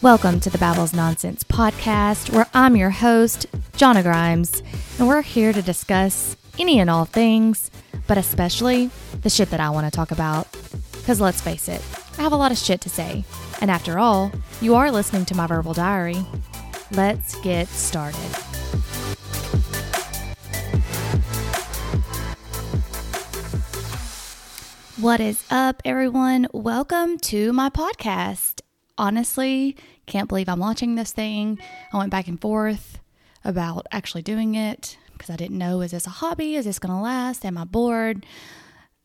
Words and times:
Welcome 0.00 0.38
to 0.40 0.50
the 0.50 0.58
Babbles 0.58 0.94
Nonsense 0.94 1.42
podcast, 1.42 2.30
where 2.32 2.46
I'm 2.54 2.76
your 2.76 2.90
host, 2.90 3.46
Jonna 3.72 4.04
Grimes, 4.04 4.62
and 4.96 5.08
we're 5.08 5.22
here 5.22 5.52
to 5.52 5.60
discuss 5.60 6.36
any 6.56 6.78
and 6.78 6.88
all 6.88 7.04
things, 7.04 7.68
but 8.06 8.16
especially 8.16 8.92
the 9.22 9.28
shit 9.28 9.50
that 9.50 9.58
I 9.58 9.70
want 9.70 9.88
to 9.88 9.90
talk 9.90 10.12
about. 10.12 10.46
Because 10.92 11.20
let's 11.20 11.40
face 11.40 11.68
it, 11.68 11.82
I 12.16 12.22
have 12.22 12.30
a 12.30 12.36
lot 12.36 12.52
of 12.52 12.58
shit 12.58 12.80
to 12.82 12.88
say. 12.88 13.24
And 13.60 13.72
after 13.72 13.98
all, 13.98 14.30
you 14.60 14.76
are 14.76 14.92
listening 14.92 15.24
to 15.26 15.34
my 15.34 15.48
verbal 15.48 15.74
diary. 15.74 16.24
Let's 16.92 17.34
get 17.40 17.66
started. 17.66 18.20
What 24.96 25.18
is 25.18 25.42
up, 25.50 25.82
everyone? 25.84 26.46
Welcome 26.52 27.18
to 27.18 27.52
my 27.52 27.68
podcast 27.68 28.57
honestly 28.98 29.76
can't 30.06 30.28
believe 30.28 30.48
I'm 30.48 30.60
launching 30.60 30.94
this 30.94 31.12
thing. 31.12 31.58
I 31.92 31.98
went 31.98 32.10
back 32.10 32.28
and 32.28 32.40
forth 32.40 32.98
about 33.44 33.86
actually 33.92 34.22
doing 34.22 34.54
it 34.54 34.98
because 35.12 35.30
I 35.30 35.36
didn't 35.36 35.58
know 35.58 35.80
is 35.80 35.92
this 35.92 36.06
a 36.06 36.10
hobby? 36.10 36.54
Is 36.54 36.64
this 36.64 36.78
going 36.78 36.94
to 36.94 37.00
last? 37.00 37.44
Am 37.44 37.58
I 37.58 37.64
bored? 37.64 38.26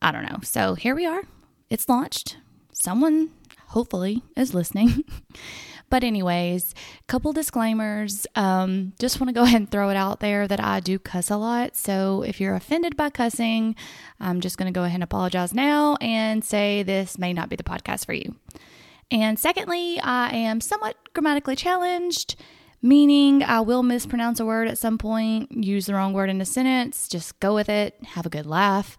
I 0.02 0.12
don't 0.12 0.24
know. 0.24 0.40
So 0.44 0.76
here 0.76 0.96
we 0.96 1.06
are. 1.06 1.24
It's 1.70 1.88
launched. 1.88 2.38
Someone 2.74 3.30
hopefully 3.68 4.22
is 4.36 4.54
listening. 4.54 5.04
but 5.90 6.04
anyways, 6.04 6.76
couple 7.08 7.34
disclaimers. 7.34 8.28
Um, 8.36 8.94
just 9.00 9.20
want 9.20 9.30
to 9.30 9.34
go 9.34 9.44
ahead 9.44 9.62
and 9.62 9.72
throw 9.72 9.90
it 9.90 9.96
out 9.96 10.20
there 10.20 10.48
that 10.48 10.60
I 10.60 10.80
do 10.80 11.00
cuss 11.00 11.30
a 11.30 11.38
lot. 11.38 11.76
So 11.76 12.24
if 12.24 12.40
you're 12.40 12.56
offended 12.56 12.96
by 12.96 13.10
cussing, 13.10 13.76
I'm 14.20 14.42
just 14.42 14.58
going 14.58 14.72
to 14.72 14.78
go 14.78 14.84
ahead 14.84 14.96
and 14.96 15.04
apologize 15.04 15.54
now 15.54 15.98
and 16.02 16.44
say 16.44 16.84
this 16.84 17.18
may 17.18 17.34
not 17.34 17.50
be 17.50 17.56
the 17.56 17.64
podcast 17.64 18.06
for 18.06 18.14
you. 18.14 18.36
And 19.12 19.38
secondly, 19.38 20.00
I 20.00 20.30
am 20.30 20.62
somewhat 20.62 20.98
grammatically 21.14 21.56
challenged, 21.56 22.36
meaning 22.82 23.44
I 23.44 23.62
will 23.62 23.84
mispronounce 23.84 24.40
a 24.40 24.46
word 24.46 24.68
at 24.68 24.78
some 24.78 24.98
point, 24.98 25.52
use 25.52 25.86
the 25.86 25.94
wrong 25.94 26.14
word 26.14 26.30
in 26.30 26.42
a 26.42 26.46
sentence, 26.46 27.08
just 27.08 27.40
go 27.40 27.54
with 27.54 27.70
it, 27.70 27.96
have 28.04 28.26
a 28.26 28.30
good 28.30 28.46
laugh. 28.46 28.98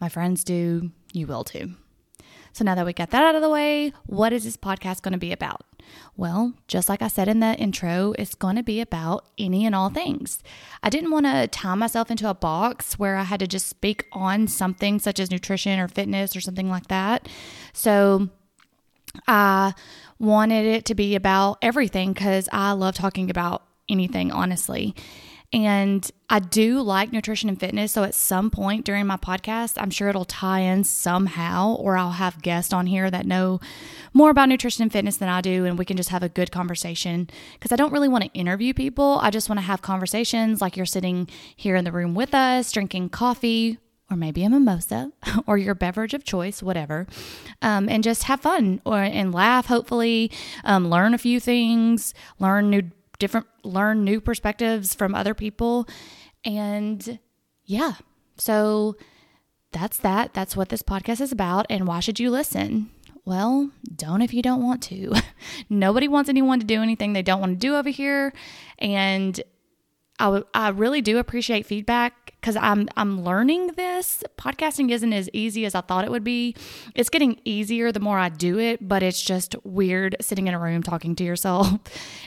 My 0.00 0.08
friends 0.08 0.44
do, 0.44 0.90
you 1.12 1.26
will 1.26 1.44
too. 1.44 1.74
So 2.52 2.64
now 2.64 2.74
that 2.74 2.86
we 2.86 2.92
got 2.92 3.10
that 3.10 3.22
out 3.22 3.36
of 3.36 3.42
the 3.42 3.50
way, 3.50 3.92
what 4.06 4.32
is 4.32 4.44
this 4.44 4.56
podcast 4.56 5.02
going 5.02 5.12
to 5.12 5.18
be 5.18 5.32
about? 5.32 5.62
Well, 6.16 6.54
just 6.68 6.88
like 6.88 7.02
I 7.02 7.08
said 7.08 7.28
in 7.28 7.40
the 7.40 7.54
intro, 7.56 8.12
it's 8.18 8.34
going 8.34 8.56
to 8.56 8.62
be 8.62 8.80
about 8.80 9.26
any 9.38 9.64
and 9.64 9.74
all 9.74 9.88
things. 9.88 10.42
I 10.82 10.90
didn't 10.90 11.10
want 11.10 11.26
to 11.26 11.48
tie 11.48 11.74
myself 11.74 12.10
into 12.10 12.28
a 12.28 12.34
box 12.34 12.98
where 12.98 13.16
I 13.16 13.22
had 13.22 13.40
to 13.40 13.46
just 13.46 13.68
speak 13.68 14.06
on 14.12 14.48
something 14.48 14.98
such 14.98 15.20
as 15.20 15.30
nutrition 15.30 15.78
or 15.78 15.88
fitness 15.88 16.34
or 16.34 16.40
something 16.40 16.68
like 16.68 16.88
that. 16.88 17.28
So 17.72 18.28
I 19.26 19.74
wanted 20.18 20.66
it 20.66 20.84
to 20.86 20.94
be 20.94 21.14
about 21.14 21.58
everything 21.62 22.12
because 22.12 22.48
I 22.52 22.72
love 22.72 22.94
talking 22.94 23.30
about 23.30 23.62
anything, 23.88 24.30
honestly. 24.30 24.94
And 25.52 26.08
I 26.28 26.38
do 26.38 26.80
like 26.80 27.12
nutrition 27.12 27.48
and 27.48 27.58
fitness. 27.58 27.90
So 27.90 28.04
at 28.04 28.14
some 28.14 28.50
point 28.50 28.84
during 28.84 29.06
my 29.06 29.16
podcast, 29.16 29.74
I'm 29.78 29.90
sure 29.90 30.08
it'll 30.08 30.24
tie 30.24 30.60
in 30.60 30.84
somehow, 30.84 31.74
or 31.74 31.96
I'll 31.96 32.12
have 32.12 32.40
guests 32.40 32.72
on 32.72 32.86
here 32.86 33.10
that 33.10 33.26
know 33.26 33.58
more 34.12 34.30
about 34.30 34.48
nutrition 34.48 34.84
and 34.84 34.92
fitness 34.92 35.16
than 35.16 35.28
I 35.28 35.40
do. 35.40 35.64
And 35.64 35.76
we 35.76 35.84
can 35.84 35.96
just 35.96 36.10
have 36.10 36.22
a 36.22 36.28
good 36.28 36.52
conversation. 36.52 37.28
Because 37.54 37.72
I 37.72 37.76
don't 37.76 37.92
really 37.92 38.06
want 38.06 38.22
to 38.22 38.30
interview 38.30 38.72
people. 38.72 39.18
I 39.22 39.30
just 39.30 39.48
want 39.48 39.58
to 39.58 39.66
have 39.66 39.82
conversations 39.82 40.60
like 40.60 40.76
you're 40.76 40.86
sitting 40.86 41.28
here 41.56 41.74
in 41.74 41.84
the 41.84 41.92
room 41.92 42.14
with 42.14 42.32
us, 42.32 42.70
drinking 42.70 43.08
coffee 43.08 43.78
or 44.10 44.16
maybe 44.16 44.42
a 44.44 44.50
mimosa 44.50 45.12
or 45.46 45.56
your 45.56 45.74
beverage 45.74 46.14
of 46.14 46.24
choice, 46.24 46.62
whatever, 46.62 47.06
um, 47.62 47.88
and 47.88 48.02
just 48.02 48.24
have 48.24 48.40
fun 48.40 48.80
or 48.84 48.98
and 48.98 49.32
laugh. 49.32 49.66
Hopefully, 49.66 50.30
um, 50.64 50.88
learn 50.88 51.14
a 51.14 51.18
few 51.18 51.40
things, 51.40 52.14
learn 52.38 52.70
new 52.70 52.82
different, 53.18 53.46
learn 53.62 54.04
new 54.04 54.20
perspectives 54.20 54.94
from 54.94 55.14
other 55.14 55.34
people, 55.34 55.86
and 56.44 57.18
yeah. 57.64 57.94
So 58.36 58.96
that's 59.72 59.98
that. 59.98 60.34
That's 60.34 60.56
what 60.56 60.70
this 60.70 60.82
podcast 60.82 61.20
is 61.20 61.32
about. 61.32 61.66
And 61.70 61.86
why 61.86 62.00
should 62.00 62.18
you 62.18 62.30
listen? 62.30 62.90
Well, 63.24 63.70
don't 63.94 64.22
if 64.22 64.34
you 64.34 64.42
don't 64.42 64.62
want 64.62 64.82
to. 64.84 65.14
Nobody 65.68 66.08
wants 66.08 66.28
anyone 66.30 66.58
to 66.58 66.66
do 66.66 66.82
anything 66.82 67.12
they 67.12 67.22
don't 67.22 67.40
want 67.40 67.52
to 67.52 67.58
do 67.58 67.76
over 67.76 67.90
here, 67.90 68.32
and 68.78 69.40
I, 70.20 70.24
w- 70.24 70.44
I 70.52 70.68
really 70.68 71.00
do 71.00 71.18
appreciate 71.18 71.64
feedback 71.66 72.34
because 72.40 72.56
I'm 72.56 72.88
I'm 72.96 73.22
learning 73.22 73.68
this. 73.76 74.22
Podcasting 74.38 74.90
isn't 74.90 75.12
as 75.12 75.28
easy 75.32 75.64
as 75.64 75.74
I 75.74 75.80
thought 75.80 76.04
it 76.04 76.10
would 76.10 76.24
be. 76.24 76.54
It's 76.94 77.08
getting 77.08 77.40
easier 77.44 77.90
the 77.90 78.00
more 78.00 78.18
I 78.18 78.28
do 78.28 78.58
it, 78.58 78.86
but 78.86 79.02
it's 79.02 79.22
just 79.22 79.56
weird 79.64 80.16
sitting 80.20 80.46
in 80.46 80.54
a 80.54 80.58
room 80.58 80.82
talking 80.82 81.16
to 81.16 81.24
yourself. 81.24 81.72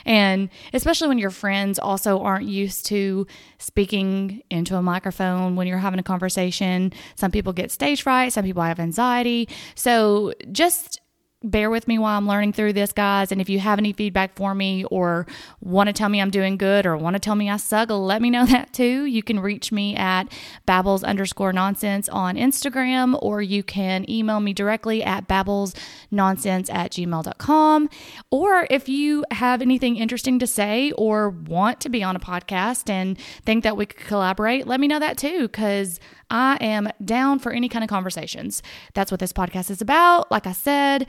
And 0.06 0.50
especially 0.74 1.08
when 1.08 1.16
your 1.16 1.30
friends 1.30 1.78
also 1.78 2.20
aren't 2.20 2.46
used 2.46 2.84
to 2.86 3.26
speaking 3.56 4.42
into 4.50 4.76
a 4.76 4.82
microphone 4.82 5.56
when 5.56 5.66
you're 5.66 5.78
having 5.78 5.98
a 5.98 6.02
conversation. 6.02 6.92
Some 7.14 7.30
people 7.30 7.54
get 7.54 7.70
stage 7.70 8.02
fright, 8.02 8.34
some 8.34 8.44
people 8.44 8.62
have 8.62 8.78
anxiety. 8.78 9.48
So 9.74 10.34
just 10.52 11.00
bear 11.44 11.68
with 11.70 11.86
me 11.86 11.98
while 11.98 12.16
I'm 12.16 12.26
learning 12.26 12.54
through 12.54 12.72
this, 12.72 12.92
guys. 12.92 13.30
And 13.30 13.40
if 13.40 13.48
you 13.48 13.58
have 13.60 13.78
any 13.78 13.92
feedback 13.92 14.34
for 14.34 14.54
me 14.54 14.84
or 14.84 15.26
want 15.60 15.88
to 15.88 15.92
tell 15.92 16.08
me 16.08 16.20
I'm 16.20 16.30
doing 16.30 16.56
good 16.56 16.86
or 16.86 16.96
want 16.96 17.14
to 17.14 17.20
tell 17.20 17.34
me 17.34 17.50
I 17.50 17.58
suck, 17.58 17.90
let 17.90 18.22
me 18.22 18.30
know 18.30 18.46
that 18.54 18.72
too. 18.72 19.04
You 19.04 19.22
can 19.22 19.38
reach 19.40 19.70
me 19.70 19.94
at 19.94 20.32
babbles 20.66 21.04
underscore 21.04 21.52
nonsense 21.52 22.08
on 22.08 22.36
Instagram 22.36 23.18
or 23.22 23.42
you 23.42 23.62
can 23.62 24.08
email 24.10 24.40
me 24.40 24.52
directly 24.52 25.02
at 25.02 25.28
babblesnonsense 25.28 26.70
at 26.70 26.90
gmail.com. 26.92 27.90
Or 28.30 28.66
if 28.70 28.88
you 28.88 29.24
have 29.30 29.60
anything 29.60 29.96
interesting 29.96 30.38
to 30.38 30.46
say 30.46 30.92
or 30.92 31.28
want 31.28 31.80
to 31.80 31.88
be 31.88 32.02
on 32.02 32.16
a 32.16 32.20
podcast 32.20 32.88
and 32.88 33.18
think 33.44 33.64
that 33.64 33.76
we 33.76 33.86
could 33.86 34.06
collaborate, 34.06 34.66
let 34.66 34.80
me 34.80 34.88
know 34.88 34.98
that 34.98 35.18
too, 35.18 35.42
because 35.42 36.00
I 36.34 36.56
am 36.60 36.88
down 37.04 37.38
for 37.38 37.52
any 37.52 37.68
kind 37.68 37.84
of 37.84 37.88
conversations. 37.88 38.60
That's 38.92 39.12
what 39.12 39.20
this 39.20 39.32
podcast 39.32 39.70
is 39.70 39.80
about. 39.80 40.32
Like 40.32 40.48
I 40.48 40.52
said, 40.52 41.06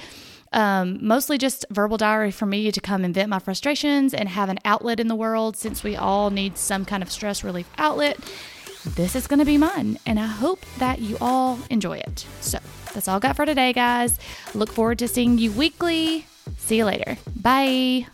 um, 0.54 1.00
mostly 1.02 1.40
just 1.40 1.66
verbal 1.72 1.98
diary 1.98 2.30
for 2.30 2.46
me 2.46 2.72
to 2.72 2.80
come 2.80 3.04
and 3.04 3.14
vent 3.14 3.30
my 3.30 3.40
frustrations 3.40 4.14
and 4.14 4.30
have 4.30 4.50
an 4.50 4.60
outlet 4.66 5.00
in 5.00 5.08
the 5.08 5.16
world 5.16 5.58
since 5.58 5.84
we 5.84 5.96
all 5.96 6.30
need 6.30 6.60
some 6.60 6.86
kind 6.86 7.02
of 7.02 7.12
stress 7.12 7.44
relief 7.44 7.68
outlet. 7.80 8.20
This 8.96 9.16
is 9.16 9.26
going 9.26 9.40
to 9.40 9.46
be 9.46 9.58
mine, 9.58 9.98
and 10.06 10.20
I 10.20 10.28
hope 10.28 10.64
that 10.78 11.00
you 11.00 11.18
all 11.20 11.58
enjoy 11.72 11.98
it. 11.98 12.28
So, 12.42 12.60
that's 12.94 13.08
all 13.08 13.18
I 13.18 13.20
got 13.20 13.36
for 13.36 13.48
today, 13.48 13.74
guys. 13.74 14.20
Look 14.54 14.72
forward 14.72 15.00
to 15.00 15.08
seeing 15.08 15.40
you 15.40 15.52
weekly. 15.52 16.28
See 16.60 16.78
you 16.78 16.86
later. 16.86 17.18
Bye. 17.36 18.06